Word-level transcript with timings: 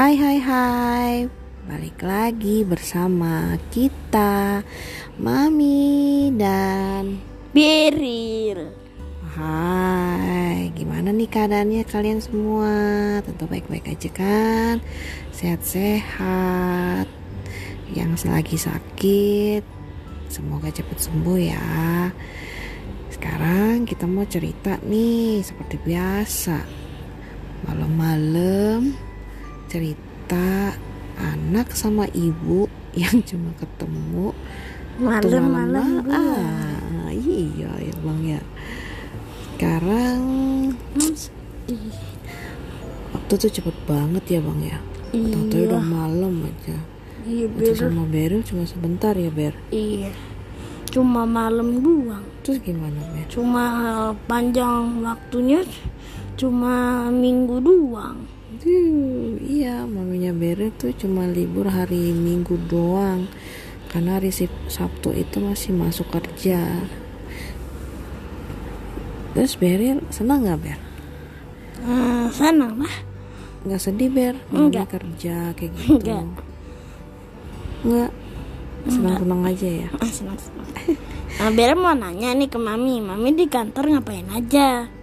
Hai 0.00 0.16
hai 0.16 0.40
hai. 0.40 1.28
Balik 1.68 2.00
lagi 2.00 2.64
bersama 2.64 3.60
kita 3.68 4.64
Mami 5.20 6.32
dan 6.40 7.20
Biril. 7.52 8.72
Hai 9.36 10.72
Gimana 10.72 11.12
nih 11.12 11.28
keadaannya 11.28 11.84
kalian 11.84 12.16
semua? 12.24 12.72
Tentu 13.28 13.44
baik-baik 13.44 13.92
aja 13.92 14.08
kan? 14.08 14.80
Sehat-sehat. 15.36 17.04
Yang 17.92 18.24
lagi 18.24 18.56
sakit 18.56 19.60
Semoga 20.32 20.72
cepat 20.72 20.96
sembuh 20.96 21.38
ya. 21.44 22.08
Sekarang 23.12 23.84
kita 23.84 24.08
mau 24.08 24.24
cerita 24.24 24.80
nih 24.80 25.44
Seperti 25.44 25.76
biasa. 25.84 26.56
Malam-malam 27.68 29.09
cerita 29.70 30.74
anak 31.16 31.70
sama 31.72 32.10
ibu 32.10 32.66
yang 32.92 33.22
cuma 33.28 33.54
ketemu 33.54 34.34
Malam-malam 35.00 36.04
ah 36.10 37.08
iya 37.08 37.70
ya 37.78 37.94
bang 38.02 38.20
ya 38.36 38.40
sekarang 39.56 40.20
waktu 43.14 43.32
tuh 43.38 43.50
cepet 43.50 43.76
banget 43.86 44.24
ya 44.26 44.40
bang 44.42 44.60
ya 44.74 44.78
Iya. 45.10 45.66
udah 45.66 45.82
malam 45.82 46.46
aja 46.46 46.78
Iya, 47.26 47.50
Bir. 47.52 47.76
sama 47.76 48.06
Beril 48.08 48.40
cuma 48.46 48.62
sebentar 48.64 49.12
ya 49.12 49.28
Ber 49.28 49.52
Iya. 49.68 50.08
Cuma 50.90 51.22
malam 51.22 51.78
doang. 51.84 52.24
Terus 52.42 52.58
gimana 52.64 52.98
Ber? 53.12 53.26
Cuma 53.30 53.64
panjang 54.26 55.04
waktunya 55.04 55.62
cuma 56.34 57.06
minggu 57.12 57.60
doang. 57.60 58.24
Aduh, 58.60 59.40
iya 59.40 59.88
maminya 59.88 60.36
Beril 60.36 60.68
tuh 60.76 60.92
cuma 60.92 61.24
libur 61.24 61.64
hari 61.72 62.12
Minggu 62.12 62.60
doang 62.68 63.24
Karena 63.88 64.20
hari 64.20 64.28
Sabtu 64.68 65.16
itu 65.16 65.40
masih 65.40 65.72
masuk 65.72 66.12
kerja 66.12 66.84
Terus 69.32 69.56
Beril 69.56 70.04
senang 70.12 70.44
gak 70.44 70.60
Ber? 70.60 70.78
Eh, 71.80 72.26
senang 72.36 72.76
lah. 72.76 72.96
Nggak 73.64 73.80
sedih 73.80 74.12
Ber? 74.12 74.36
Mami 74.52 74.68
Enggak. 74.68 75.00
kerja 75.00 75.56
kayak 75.56 75.72
gitu 75.80 75.96
Enggak. 75.96 76.24
Nggak? 77.80 78.10
Senang-senang 78.92 79.40
aja 79.48 79.68
ya 79.68 79.88
Ah, 80.04 80.10
senang 80.12 80.36
senang. 80.36 80.68
Nah, 81.40 81.48
Bella 81.56 81.72
mau 81.72 81.96
nanya 81.96 82.36
nih 82.36 82.52
ke 82.52 82.60
Mami. 82.60 83.00
Mami 83.00 83.32
di 83.32 83.48
kantor 83.48 83.96
ngapain 83.96 84.28
aja? 84.28 84.99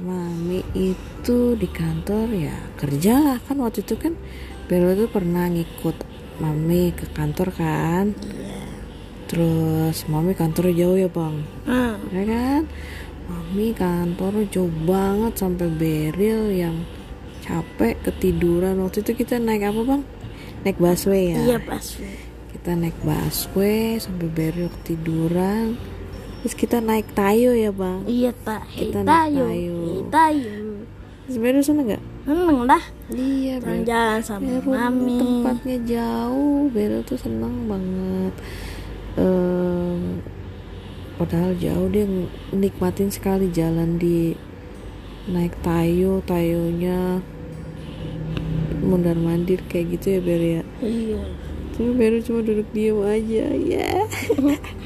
Mami 0.00 0.64
itu 0.72 1.52
di 1.60 1.68
kantor 1.68 2.32
ya 2.32 2.56
kerja 2.80 3.20
lah 3.20 3.38
kan 3.44 3.60
waktu 3.60 3.84
itu 3.84 4.00
kan 4.00 4.16
Bella 4.64 4.96
tuh 4.96 5.12
pernah 5.12 5.44
ngikut 5.50 5.96
Mami 6.40 6.96
ke 6.96 7.04
kantor 7.12 7.52
kan? 7.52 8.16
Terus 9.28 10.08
Mami 10.08 10.32
kantornya 10.32 10.72
jauh 10.72 10.96
ya 10.96 11.10
bang? 11.12 11.36
Hmm. 11.68 12.00
ya 12.16 12.24
kan? 12.24 12.62
Mami 13.28 13.76
kantor 13.76 14.48
jauh 14.48 14.72
banget 14.88 15.36
sampai 15.36 15.68
Beril 15.68 16.48
yang 16.48 16.80
capek 17.44 18.00
ketiduran. 18.00 18.80
Waktu 18.80 19.04
itu 19.04 19.12
kita 19.20 19.36
naik 19.36 19.68
apa 19.68 19.80
bang? 19.84 20.02
Naik 20.64 20.80
busway 20.80 21.36
ya? 21.36 21.40
Iya 21.44 21.58
pas. 21.60 22.00
kita 22.56 22.72
naik 22.72 22.96
busway 23.04 24.00
sampai 24.00 24.32
Beril 24.32 24.72
ketiduran 24.80 25.76
terus 26.40 26.54
kita 26.54 26.78
naik 26.78 27.08
tayo 27.10 27.52
ya 27.52 27.68
bang 27.70 28.00
Iya 28.02 28.32
tak. 28.38 28.64
Kita 28.70 29.00
naik 29.00 29.08
Tayo. 29.08 29.44
tayo. 29.44 29.76
Tayo. 30.08 30.54
terus 31.22 31.36
Beril 31.36 31.60
sana 31.60 31.80
nggak 31.84 32.02
Seneng 32.22 32.60
lah. 32.64 32.82
iya 33.08 33.54
Beril 33.56 33.84
Jalan-jalan 33.84 34.20
sama 34.20 34.42
Ya, 34.42 34.58
rumah 34.58 34.88
Mami. 34.88 35.16
tempatnya 35.16 35.76
jauh 35.84 36.60
Beril 36.68 37.00
tuh 37.02 37.16
seneng 37.16 37.54
banget 37.64 38.34
Em, 39.12 40.22
padahal 41.16 41.52
jauh 41.54 41.88
dia 41.88 42.06
nikmatin 42.50 43.08
sekali 43.08 43.48
jalan 43.48 43.94
di 43.94 44.32
naik 45.26 45.52
tayo 45.60 46.24
tayonya 46.24 47.20
mundar 48.80 49.14
mandir 49.14 49.60
kayak 49.66 49.92
gitu 49.94 50.06
ya 50.10 50.20
Ber 50.20 50.40
ya 50.40 50.62
Iya. 50.80 51.20
Cuma 51.70 51.90
Beru 51.94 52.18
cuma 52.20 52.40
duduk 52.40 52.68
diem 52.70 52.96
aja 52.98 53.44
ya 53.52 53.90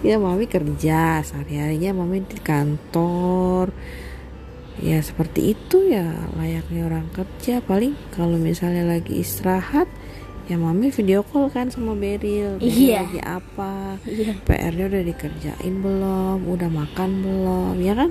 Ya 0.00 0.16
mami 0.16 0.44
kerja 0.44 1.20
Sehari-harinya 1.20 1.92
mami 1.94 2.22
di 2.22 2.36
kantor. 2.36 3.68
Ya 4.80 4.96
seperti 4.98 5.52
itu 5.52 5.86
ya 5.86 6.08
Layaknya 6.34 6.88
orang 6.88 7.06
kerja. 7.10 7.60
Paling 7.60 7.92
kalau 8.10 8.34
misalnya 8.34 8.84
lagi 8.86 9.20
istirahat 9.20 9.86
Ya 10.48 10.56
mami 10.56 10.90
video 10.90 11.22
call 11.22 11.46
kan 11.46 11.70
sama 11.70 11.94
Beril. 11.94 12.58
Beril 12.58 12.66
Iya. 12.90 13.06
lagi 13.06 13.20
apa? 13.22 14.00
Iya. 14.02 14.34
PR-nya 14.42 14.84
udah 14.88 15.02
dikerjain 15.04 15.74
belum? 15.78 16.38
Udah 16.44 16.66
makan 16.66 17.10
belum? 17.22 17.74
Ya 17.78 17.94
kan? 17.94 18.10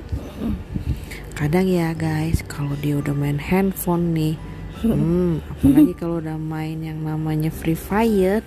Kadang 1.33 1.67
ya 1.67 1.91
guys 1.91 2.45
Kalau 2.45 2.77
dia 2.77 2.95
udah 2.95 3.11
main 3.11 3.37
handphone 3.37 4.13
nih 4.13 4.35
Hmm, 4.79 5.43
apalagi 5.51 5.91
kalau 5.91 6.23
udah 6.23 6.39
main 6.39 6.79
yang 6.79 7.03
namanya 7.03 7.51
Free 7.51 7.75
Fire, 7.75 8.39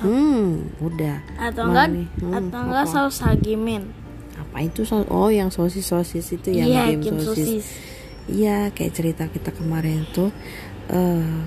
hmm, 0.00 0.78
udah. 0.78 1.16
Atau 1.36 1.62
enggak 1.66 1.86
hmm, 1.90 2.32
atau 2.34 2.58
enggak 2.62 2.84
apa? 2.84 2.92
saus 2.92 3.18
hagimin. 3.20 3.82
Apa 4.38 4.62
itu? 4.62 4.86
so- 4.86 5.08
Oh, 5.08 5.28
yang 5.28 5.50
sosis 5.50 5.82
sosis 5.84 6.30
itu 6.30 6.54
yang 6.54 6.68
Iya, 6.70 6.82
game, 6.94 7.02
game 7.02 7.20
sosis. 7.20 7.46
sosis. 7.46 7.64
Iya, 8.28 8.70
kayak 8.70 8.92
cerita 8.92 9.24
kita 9.26 9.50
kemarin 9.50 10.04
tuh. 10.10 10.30
eh 10.88 11.42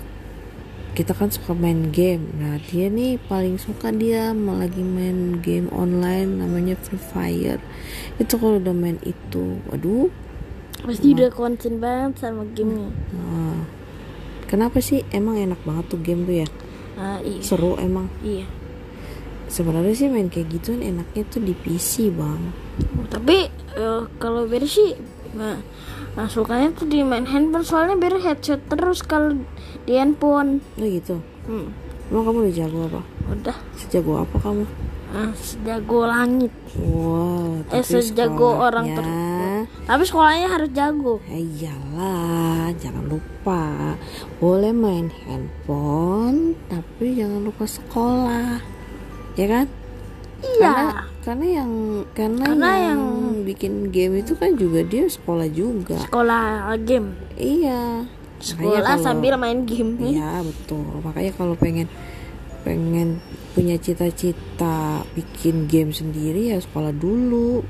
kita 0.91 1.15
kan 1.15 1.31
suka 1.31 1.55
main 1.55 1.87
game. 1.89 2.35
Nah, 2.35 2.59
dia 2.61 2.91
nih 2.91 3.15
paling 3.15 3.55
suka 3.55 3.89
dia 3.89 4.35
lagi 4.35 4.83
main 4.83 5.39
game 5.39 5.71
online 5.71 6.35
namanya 6.37 6.75
Free 6.75 6.99
Fire. 6.99 7.63
Itu 8.19 8.35
kalau 8.35 8.59
udah 8.59 8.75
main 8.75 8.99
itu, 9.01 9.63
waduh. 9.71 10.11
Pasti 10.83 11.15
udah 11.15 11.31
konsen 11.31 11.79
banget 11.79 12.19
sama 12.19 12.43
gamenya. 12.51 12.91
Nah, 13.15 13.63
kenapa 14.45 14.83
sih 14.83 15.07
emang 15.09 15.39
enak 15.39 15.63
banget 15.63 15.85
tuh 15.87 15.99
game 16.03 16.27
tuh 16.27 16.43
ya? 16.43 16.47
Ah, 17.01 17.17
iya. 17.25 17.41
Seru 17.41 17.81
emang. 17.81 18.05
Iya. 18.21 18.45
Sebenarnya 19.49 19.97
sih 19.97 20.07
main 20.07 20.29
kayak 20.29 20.53
gitu 20.53 20.77
enaknya 20.77 21.23
tuh 21.27 21.41
di 21.41 21.57
PC 21.57 22.13
bang. 22.13 22.53
Tapi 23.09 23.49
eh, 23.73 24.01
kalau 24.21 24.45
Ber 24.45 24.63
sih 24.63 24.93
nah, 25.33 25.57
nah, 26.13 26.27
sukanya 26.29 26.71
tuh 26.77 26.85
di 26.85 27.01
main 27.01 27.25
handphone 27.25 27.65
soalnya 27.65 27.97
Ber 27.97 28.21
headset 28.21 28.61
terus 28.69 29.01
kalau 29.01 29.33
di 29.83 29.93
handphone. 29.97 30.61
Oh 30.77 30.85
gitu. 30.85 31.19
Hmm. 31.49 31.73
Emang 32.13 32.23
kamu 32.29 32.37
udah 32.47 32.53
jago 32.53 32.79
apa? 32.85 33.01
Udah 33.33 33.57
Sejago 33.75 34.13
apa 34.21 34.35
kamu? 34.37 34.63
ah, 35.11 35.31
sejago 35.35 36.07
langit. 36.07 36.53
Wow. 36.79 37.67
Eh, 37.75 37.83
sejago 37.83 38.55
orang 38.55 38.95
ter- 38.95 39.03
sekolahnya- 39.63 39.87
Tapi 39.87 40.03
sekolahnya 40.03 40.47
harus 40.49 40.69
jago. 40.71 41.13
Eh, 41.25 41.43
iyalah, 41.53 42.73
jangan 42.75 43.05
lupa. 43.07 43.95
Boleh 44.37 44.71
main 44.71 45.07
handphone, 45.23 46.39
tapi 46.65 47.15
jangan 47.15 47.41
lupa 47.41 47.63
sekolah. 47.63 48.59
Ya 49.33 49.45
kan? 49.47 49.67
Iya. 50.41 50.73
Karena, 50.73 50.85
karena 51.21 51.45
yang 51.53 51.71
karena, 52.11 52.43
Karena 52.43 52.69
yang, 52.73 53.01
yang- 53.01 53.43
bikin 53.43 53.73
game 53.89 54.19
itu 54.19 54.33
kan 54.33 54.53
juga 54.53 54.81
dia 54.81 55.05
sekolah 55.05 55.47
juga. 55.47 55.97
Sekolah 56.01 56.73
game. 56.79 57.13
Iya. 57.35 58.05
Makanya 58.05 58.41
Sekolah 58.41 58.81
kalau- 58.83 59.05
sambil 59.05 59.33
main 59.37 59.63
game. 59.63 60.01
Iya 60.01 60.41
betul. 60.41 60.81
Makanya 60.99 61.31
kalau 61.31 61.53
pengen 61.53 61.85
pengen 62.61 63.21
punya 63.51 63.75
cita-cita 63.75 65.01
bikin 65.11 65.65
game 65.65 65.89
sendiri 65.89 66.49
ya 66.49 66.57
sekolah 66.57 66.89
dulu 66.89 67.61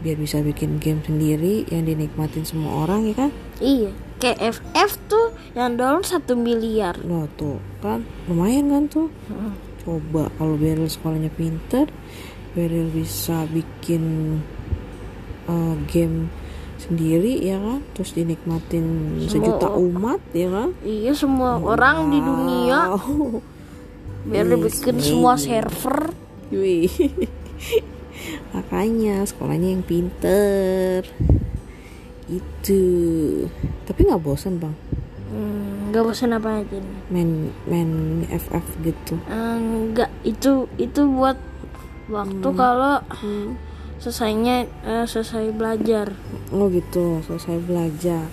biar 0.00 0.16
bisa 0.16 0.40
bikin 0.40 0.76
game 0.76 1.00
sendiri 1.00 1.64
yang 1.66 1.84
dinikmatin 1.84 2.42
semua 2.42 2.84
orang 2.84 3.04
ya 3.04 3.14
kan 3.18 3.30
Iya. 3.58 3.90
Kayak 4.16 4.38
FF 4.54 4.90
tuh 5.06 5.26
yang 5.54 5.74
download 5.74 6.04
satu 6.04 6.32
miliar. 6.32 6.92
Loh 7.00 7.24
tuh 7.34 7.56
kan 7.78 8.00
lumayan 8.24 8.68
kan 8.68 8.84
tuh 8.86 9.08
Hmm. 9.26 9.56
coba 9.78 10.28
kalau 10.34 10.54
Beril 10.54 10.84
sekolahnya 10.84 11.28
pinter 11.30 11.88
Beril 12.50 12.88
bisa 12.88 13.44
bikin 13.46 14.36
eh, 15.46 15.76
game 15.86 16.28
sendiri 16.76 17.36
ya 17.38 17.56
kan 17.56 17.80
terus 17.90 18.12
dinikmatin 18.12 18.84
Semua 19.20 19.28
sejuta 19.52 19.68
umat 19.70 20.20
ya 20.32 20.48
kan 20.48 20.72
Iya 20.80 21.12
semua 21.12 21.56
orang 21.56 22.08
di 22.08 22.18
dunia 22.18 22.96
Wow. 22.96 23.40
biar 24.28 24.44
Wih, 24.46 24.64
bikin 24.64 24.96
semua 24.96 25.36
server. 25.36 26.12
Wih. 26.50 26.88
Makanya 28.50 29.22
sekolahnya 29.22 29.72
yang 29.72 29.82
pinter. 29.82 31.04
Itu. 32.26 32.82
Tapi 33.84 34.00
nggak 34.02 34.22
bosan 34.22 34.58
bang 34.58 34.74
Hmm, 35.30 35.94
Gak 35.94 36.02
bosan 36.02 36.34
apa 36.34 36.58
aja 36.58 36.74
nih. 36.74 36.98
main 37.06 37.30
main 37.62 37.90
FF 38.26 38.66
gitu. 38.82 39.14
Enggak, 39.30 40.10
itu 40.22 40.66
itu 40.74 41.00
buat 41.06 41.38
waktu 42.10 42.48
kalau 42.50 42.98
selesainya 43.98 44.66
eh, 44.82 45.06
selesai 45.06 45.54
belajar. 45.54 46.10
Oh 46.50 46.66
gitu, 46.66 47.22
selesai 47.22 47.62
belajar. 47.62 48.26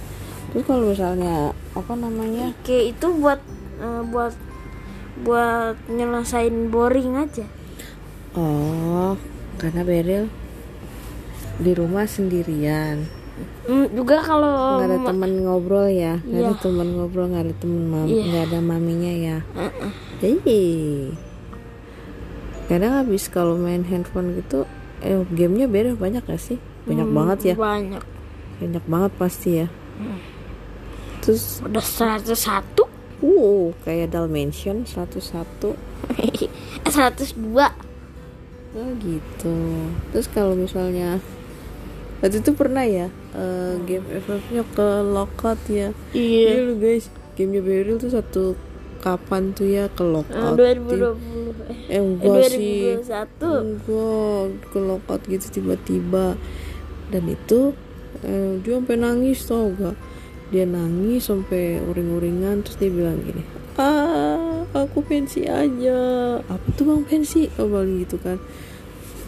terus 0.48 0.64
kalau 0.64 0.90
misalnya 0.90 1.52
apa 1.76 1.94
namanya 1.94 2.50
Kayak 2.66 2.98
itu 2.98 3.08
buat 3.14 3.40
eh, 3.78 4.02
buat 4.10 4.34
buat 5.22 5.78
nyelesain 5.86 6.74
boring 6.74 7.14
aja. 7.14 7.46
oh 8.34 9.14
karena 9.58 9.82
Beril 9.82 10.26
di 11.58 11.72
rumah 11.74 12.06
sendirian 12.06 13.06
Hmm, 13.68 13.86
juga 13.92 14.18
kalau 14.20 14.80
nggak 14.80 14.88
ada 14.88 14.98
ma- 14.98 15.08
teman 15.08 15.32
ngobrol 15.40 15.86
ya 15.88 16.18
nggak 16.20 16.42
ada 16.42 16.52
Iya. 16.52 16.62
teman 16.64 16.88
ngobrol 16.92 17.26
nggak 17.28 17.44
ada 17.44 17.56
teman 17.56 17.82
mam 17.86 18.08
Iya. 18.08 18.24
nggak 18.24 18.44
ada 18.46 18.60
maminya 18.60 19.14
ya 19.14 19.38
Uh-uh. 19.54 19.92
jadi 20.18 20.62
kadang 22.68 22.94
habis 22.96 23.28
kalau 23.28 23.56
main 23.56 23.84
handphone 23.84 24.34
gitu 24.36 24.66
eh 25.00 25.22
gamenya 25.30 25.66
beda 25.66 25.94
banyak 25.94 26.20
gak 26.22 26.42
sih 26.42 26.58
banyak 26.84 27.06
Hmm, 27.06 27.14
banget 27.16 27.40
ya 27.44 27.56
Banyak. 27.56 28.04
banyak 28.58 28.84
banget 28.84 29.12
pasti 29.16 29.50
ya 29.56 29.68
Hmm. 29.98 30.18
terus 31.20 31.62
Udah 31.62 31.84
101 31.84 32.90
uh 33.20 33.70
kayak 33.82 34.10
Dalmatian 34.10 34.82
101 34.84 35.78
eh 36.18 36.50
102 36.84 37.87
oh 38.74 38.92
gitu 39.00 39.56
terus 40.12 40.28
kalau 40.28 40.54
misalnya 40.54 41.22
waktu 42.20 42.42
itu 42.42 42.52
pernah 42.52 42.84
ya 42.84 43.08
eh, 43.32 43.74
game 43.86 44.04
FF-nya 44.20 44.64
ke 44.74 44.88
lockout 45.06 45.62
ya 45.70 45.94
Iya. 46.12 46.48
Iya 46.50 46.60
lu 46.66 46.74
guys, 46.78 47.08
gamenya 47.36 47.62
Beryl 47.62 47.98
tuh 47.98 48.10
satu 48.10 48.44
kapan 48.98 49.54
tuh 49.54 49.70
ya 49.70 49.86
ke 49.88 50.02
Eh, 50.02 50.10
lockout? 50.10 50.58
2020 50.58 51.54
Eh 51.88 51.94
eh, 51.94 51.96
eh, 51.96 52.02
enggak 52.02 52.50
sih. 52.50 52.98
2021 52.98 53.46
Enggak, 53.46 54.44
ke 54.68 54.80
lockout 54.82 55.22
gitu 55.24 55.46
tiba-tiba. 55.54 56.34
Dan 57.08 57.24
itu 57.30 57.78
eh, 58.26 58.58
dia 58.60 58.82
sampai 58.82 58.98
nangis 58.98 59.46
tau 59.46 59.70
gak? 59.72 59.96
Dia 60.50 60.66
nangis 60.66 61.24
sampai 61.24 61.78
uring-uringan 61.80 62.66
terus 62.66 62.82
dia 62.82 62.90
bilang 62.90 63.22
gini, 63.22 63.46
ah 63.78 64.37
aku 64.74 65.00
pensi 65.06 65.48
aja. 65.48 66.00
Apa 66.44 66.68
tuh 66.76 66.84
bang 66.90 67.04
pensi? 67.08 67.48
Oh 67.62 67.70
bang 67.70 68.04
gitu 68.04 68.18
kan. 68.20 68.42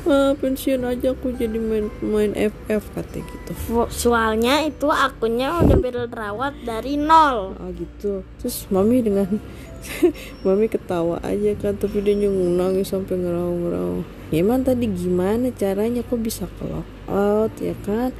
Ah, 0.07 0.31
pensiun 0.31 0.87
aja 0.87 1.11
aku 1.11 1.35
jadi 1.35 1.59
main 1.59 1.91
main 1.99 2.31
FF 2.31 2.81
katanya 2.95 3.29
gitu. 3.35 3.51
soalnya 3.91 4.63
itu 4.63 4.87
akunnya 4.87 5.59
udah 5.59 5.75
berrawat 5.75 6.55
dari 6.63 6.95
nol 6.95 7.51
ah 7.59 7.67
gitu 7.75 8.23
terus 8.39 8.63
mami 8.71 9.03
dengan 9.03 9.27
mami 10.47 10.71
ketawa 10.71 11.19
aja 11.19 11.51
kan 11.59 11.75
tapi 11.75 11.99
dia 11.99 12.15
nyung 12.15 12.55
nangis 12.55 12.95
sampai 12.95 13.19
ngeraung-ngeraung 13.19 14.07
ya 14.31 14.39
emang 14.39 14.63
tadi 14.63 14.87
gimana 14.87 15.51
caranya 15.51 15.99
kok 16.01 16.23
bisa 16.23 16.47
ke 16.47 16.65
out 17.11 17.53
ya 17.59 17.75
kan 17.83 18.15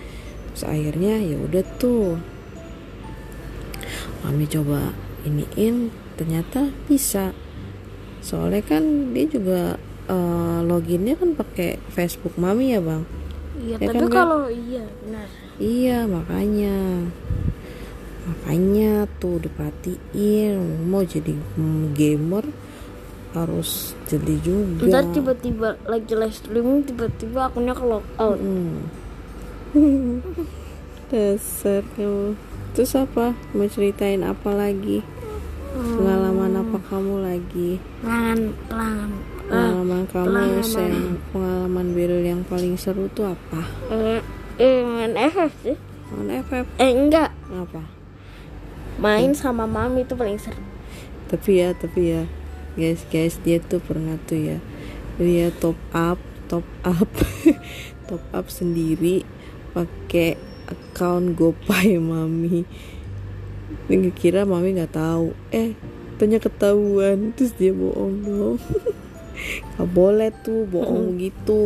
terus 0.51 0.67
akhirnya 0.67 1.15
ya 1.23 1.39
udah 1.39 1.63
tuh 1.79 2.19
mami 4.27 4.45
coba 4.51 4.91
iniin 5.25 5.91
ternyata 6.15 6.71
bisa. 6.87 7.31
Soalnya 8.19 8.63
kan 8.63 8.83
dia 9.15 9.25
juga 9.27 9.61
eh, 10.07 10.59
loginnya 10.63 11.15
kan 11.15 11.35
pakai 11.35 11.79
Facebook 11.91 12.35
mami 12.35 12.75
ya 12.75 12.81
bang? 12.83 13.03
Iya 13.59 13.75
Ya 13.75 13.87
tapi 13.91 14.05
kan, 14.07 14.11
kalau 14.11 14.47
iya 14.47 14.83
benar. 15.03 15.27
Iya 15.59 15.97
makanya. 16.07 16.75
Makanya 18.29 19.09
tuh 19.17 19.41
diperhatiin 19.41 20.85
Mau 20.85 21.01
jadi 21.01 21.33
mm, 21.33 21.97
gamer 21.97 22.45
Harus 23.33 23.93
jeli 24.09 24.37
juga. 24.41 24.85
Ntar 24.89 25.05
tiba-tiba 25.13 25.77
lagi 25.85 26.13
live 26.13 26.33
streaming 26.33 26.85
tiba-tiba 26.85 27.49
akunnya 27.49 27.73
ke 27.77 27.85
lockout 27.85 28.37
Hmm. 28.41 28.85
Dasar 31.13 31.85
kamu 31.93 32.33
Terus 32.79 32.95
apa? 32.95 33.35
Mau 33.51 33.67
ceritain 33.67 34.23
apa 34.23 34.55
lagi? 34.55 35.03
Pengalaman 35.75 36.63
apa 36.63 36.79
kamu 36.87 37.27
lagi? 37.27 37.75
pelan 37.99 38.55
pelan 38.71 39.19
Pengalaman 39.51 40.07
kamu 40.07 40.23
pengalaman. 40.31 40.87
yang 40.87 41.19
Pengalaman 41.35 41.87
Beryl 41.91 42.23
yang 42.23 42.41
paling 42.47 42.79
seru 42.79 43.11
tuh 43.11 43.35
apa? 43.35 43.67
eh, 43.91 44.23
eh 44.63 44.87
main 44.87 45.11
FF 45.11 45.51
sih 45.59 45.75
Main 46.15 46.39
FF 46.39 46.71
eh 46.79 46.91
enggak 46.95 47.35
apa? 47.51 47.83
main 48.95 49.35
sama 49.35 49.67
mami 49.67 50.07
itu 50.07 50.15
paling 50.15 50.39
seru 50.39 50.63
tapi 51.27 51.59
ya 51.59 51.75
tapi 51.75 52.15
ya 52.15 52.23
guys 52.79 53.03
guys 53.11 53.43
dia 53.43 53.59
tuh 53.59 53.83
pernah 53.83 54.15
tuh 54.23 54.39
ya 54.39 54.57
dia 55.19 55.51
top 55.51 55.75
up 55.91 56.15
top 56.47 56.63
up 56.87 57.11
top 58.07 58.23
up 58.31 58.47
sendiri 58.47 59.27
pakai 59.75 60.39
account 60.69 61.35
GoPay 61.35 61.97
mami. 62.09 62.63
Dia 63.89 64.11
kira 64.13 64.45
mami 64.45 64.77
nggak 64.77 64.93
tahu. 64.93 65.33
Eh 65.49 65.73
ternyata 66.17 66.49
ketahuan. 66.49 67.33
Terus 67.33 67.53
dia 67.57 67.73
bohong 67.73 68.15
dong. 68.21 68.57
Gak 69.79 69.87
boleh 69.95 70.35
tuh 70.43 70.67
bohong 70.67 71.15
gitu. 71.15 71.63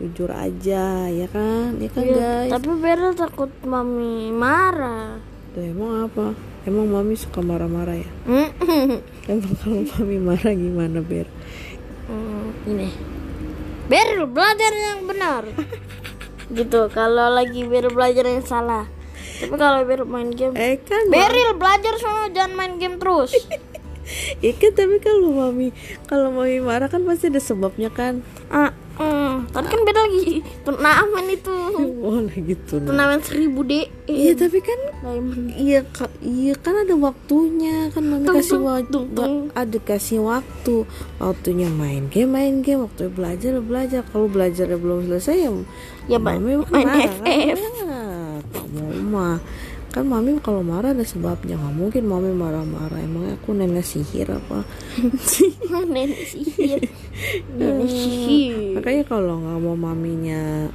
Jujur 0.00 0.32
aja 0.32 1.04
ya 1.04 1.28
kan? 1.28 1.76
Ya 1.76 1.88
kan 1.92 2.00
Iya, 2.00 2.16
guys? 2.16 2.50
tapi 2.56 2.70
Beryl 2.80 3.12
takut 3.12 3.52
mami 3.60 4.32
marah. 4.32 5.20
Tuh, 5.52 5.68
emang 5.68 6.08
apa? 6.08 6.32
Emang 6.64 6.88
mami 6.88 7.12
suka 7.12 7.44
marah-marah 7.44 7.92
ya? 7.92 8.08
Hmm, 8.24 8.48
emang 9.36 9.52
kalau 9.60 9.84
mami 9.84 10.16
marah 10.16 10.56
gimana 10.56 11.04
ber? 11.04 11.28
Hmm, 12.08 12.56
ini. 12.64 12.88
Beryl 13.88 14.24
belajar 14.24 14.72
yang 14.72 15.04
benar 15.04 15.44
gitu 16.52 16.88
kalau 16.92 17.28
lagi 17.32 17.64
Beryl 17.64 17.92
belajar 17.92 18.24
yang 18.24 18.44
salah. 18.44 18.88
Tapi 19.38 19.54
kalau 19.54 19.84
Beryl 19.84 20.08
main 20.08 20.30
game 20.34 20.54
eh 20.56 20.80
kan 20.82 21.08
Beryl 21.12 21.54
belajar 21.56 21.94
sono 22.00 22.30
jangan 22.32 22.52
main 22.56 22.74
game 22.80 22.96
terus. 22.96 23.32
Iya 24.40 24.56
kan 24.56 24.72
tapi 24.72 25.04
kalau 25.04 25.28
mami 25.36 25.68
kalau 26.08 26.32
mami 26.32 26.64
marah 26.64 26.88
kan 26.88 27.04
pasti 27.04 27.28
ada 27.28 27.44
sebabnya 27.44 27.92
kan. 27.92 28.24
ah 28.48 28.72
tadi 29.50 29.66
kan 29.70 29.80
beda 29.86 30.00
lagi. 30.06 30.42
Turnamen 30.66 31.24
itu. 31.30 31.54
Oh 32.02 32.18
lah 32.18 32.36
gitu. 32.38 32.74
Nah. 32.82 32.86
turnamen 32.90 33.20
seribu 33.22 33.60
de 33.62 33.86
Iya 34.08 34.32
tapi 34.34 34.58
kan 34.64 34.80
iya 35.54 35.84
iya 36.24 36.54
kan 36.56 36.74
ada 36.80 36.94
waktunya 36.96 37.92
kan 37.92 38.02
mami 38.08 38.24
Tung, 38.24 38.36
kasih 38.40 38.60
waktu 38.64 38.98
ada 39.52 39.78
kasih 39.84 40.20
waktu. 40.24 40.88
Waktunya 41.20 41.68
main 41.68 42.08
game 42.08 42.32
main 42.32 42.64
game. 42.64 42.88
Waktu 42.88 43.12
belajar 43.12 43.60
belajar. 43.60 44.00
Kalau 44.08 44.26
belajarnya 44.26 44.78
belum 44.80 45.06
selesai 45.06 45.36
ya 45.46 45.50
Ya, 46.08 46.16
mami 46.16 46.56
main 46.72 46.88
FF. 47.20 47.56
Ya, 47.60 48.40
kamu 48.48 49.12
mah 49.12 49.36
kan 49.88 50.04
mami 50.04 50.36
kalau 50.44 50.60
marah 50.60 50.92
ada 50.92 51.00
sebabnya 51.00 51.56
nggak 51.56 51.74
mungkin 51.74 52.04
mami 52.04 52.30
marah-marah 52.36 53.00
emangnya 53.00 53.40
aku 53.40 53.56
nenek 53.56 53.82
sihir 53.82 54.28
apa 54.28 54.62
nenek 55.94 56.22
sihir 56.28 56.80
nenek 57.56 57.88
sihir 57.88 58.76
Makanya 58.78 59.04
kalau 59.08 59.40
nggak 59.40 59.58
mau 59.64 59.74
maminya 59.74 60.68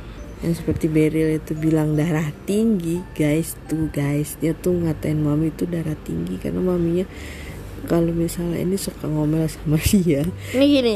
yang 0.44 0.54
seperti 0.60 0.92
Beryl 0.92 1.40
itu 1.40 1.56
bilang 1.56 1.96
darah 1.96 2.28
tinggi, 2.44 3.00
guys 3.16 3.56
tuh 3.72 3.88
guys 3.88 4.36
dia 4.44 4.52
tuh 4.52 4.76
ngatain 4.76 5.16
mami 5.16 5.56
itu 5.56 5.64
darah 5.64 5.96
tinggi 6.04 6.36
karena 6.36 6.60
maminya 6.60 7.08
kalau 7.88 8.12
misalnya 8.12 8.60
ini 8.60 8.76
suka 8.76 9.08
ngomel 9.08 9.48
sama 9.48 9.80
dia. 9.92 10.28
ini 10.52 10.66
gini 10.68 10.96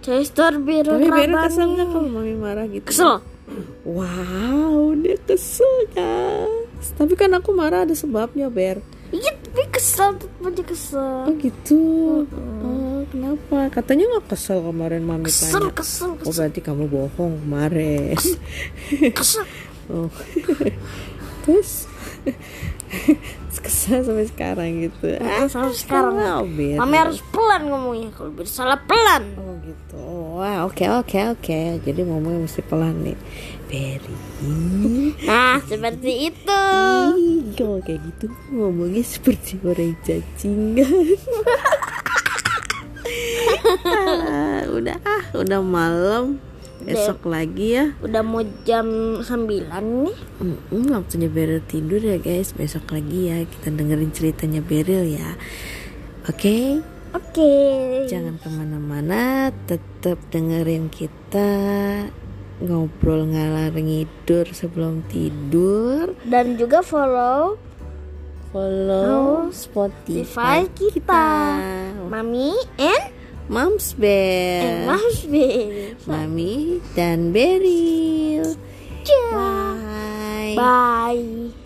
Chester 0.00 0.60
Beryl 0.60 0.96
Tapi 0.96 1.08
Rabani. 1.08 1.34
kesel 1.48 1.66
nggak 1.72 1.88
kalau 1.88 2.08
mami 2.10 2.34
marah 2.36 2.66
gitu? 2.68 2.84
kesel 2.84 3.24
Wow, 3.82 4.94
dia 4.94 5.18
kesel 5.26 5.74
guys. 5.90 6.69
Tapi 6.80 7.12
kan 7.16 7.30
aku 7.36 7.50
marah 7.52 7.84
ada 7.84 7.94
sebabnya 7.94 8.48
Ber. 8.48 8.80
iya 9.10 9.34
tapi 9.42 9.66
kesel 9.74 10.14
aja 10.46 10.62
kesel 10.62 11.26
Oh 11.26 11.34
gitu. 11.34 11.82
Oh, 12.62 13.02
kenapa? 13.10 13.66
Katanya 13.74 14.06
nggak 14.06 14.30
kesel 14.30 14.62
kemarin 14.62 15.02
mami 15.02 15.26
kesel 15.26 15.66
tanya. 15.66 15.74
kesel 15.74 16.10
Oh 16.22 16.30
berarti 16.30 16.60
kamu 16.62 16.84
bohong 16.86 17.34
kemarin. 17.42 18.14
kesel 19.18 19.44
Oh. 19.90 20.06
Terus 21.42 21.90
kesal 23.60 24.02
sampai 24.06 24.26
sekarang 24.26 24.70
gitu. 24.88 25.16
Ah, 25.20 25.46
sampai 25.46 25.76
sekarang 25.76 26.16
Oh, 26.20 26.44
Ber. 26.48 26.76
Mami 26.80 26.96
harus 26.96 27.20
pelan 27.30 27.68
ngomongnya 27.68 28.10
kalau 28.16 28.32
bersalah 28.32 28.80
pelan 28.88 29.36
Oh 29.36 29.54
gitu. 29.62 30.00
Wah, 30.40 30.64
oke 30.66 30.84
oke 30.88 31.18
oke. 31.36 31.60
Jadi 31.84 32.00
ngomongnya 32.02 32.44
mesti 32.48 32.62
pelan 32.64 32.96
nih. 33.04 33.18
Berry. 33.70 34.16
nah 35.30 35.62
seperti 35.62 36.32
itu 36.32 36.62
Kalau 37.54 37.78
kayak 37.86 38.02
gitu 38.02 38.26
ngomongnya 38.50 39.04
seperti 39.06 39.60
orang 39.62 39.94
cacingan. 40.02 40.90
ah, 44.26 44.60
udah 44.74 44.96
ah, 45.06 45.24
udah 45.38 45.60
malam. 45.62 46.49
Besok 46.82 47.26
lagi 47.26 47.74
ya. 47.74 47.92
udah 48.00 48.22
mau 48.22 48.40
jam 48.62 48.86
9 49.20 49.26
nih 50.04 50.16
Mm-mm, 50.38 50.84
waktunya 50.90 51.26
Beryl 51.26 51.60
tidur 51.62 51.98
ya 51.98 52.16
guys. 52.16 52.50
Besok 52.50 52.90
lagi 52.90 53.28
ya 53.28 53.42
kita 53.42 53.68
dengerin 53.70 54.10
ceritanya 54.10 54.60
Beryl 54.60 55.04
ya. 55.06 55.36
Oke. 56.24 56.80
oke 57.10 57.52
Jangan 58.06 58.36
ke 58.36 58.48
mana-mana, 58.48 59.22
tetap 59.64 60.16
dengerin 60.28 60.88
kita 60.88 61.48
ngobrol 62.60 63.24
ngalar 63.26 63.72
ngidur 63.72 64.44
sebelum 64.46 65.00
tidur. 65.06 66.12
dan 66.22 66.54
juga 66.54 66.80
follow 66.80 67.56
follow 68.50 69.46
Oh, 69.46 69.48
Spotify 69.48 70.66
Spotify 70.66 70.76
kita. 70.76 71.26
Mami 72.06 72.50
and 72.76 73.19
Moms 73.50 73.98
Bear 73.98 74.62
and 74.62 74.86
Mas 74.86 75.26
Baby. 75.26 75.98
Mami 76.06 76.78
dan 76.94 77.34
Beril 77.34 78.54
Ciao. 79.02 79.74
Bye 80.54 80.54
Bye. 80.54 81.59